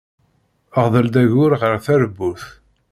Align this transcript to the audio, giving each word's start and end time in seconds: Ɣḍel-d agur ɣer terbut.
Ɣḍel-d 0.83 1.15
agur 1.23 1.51
ɣer 1.61 1.75
terbut. 1.85 2.43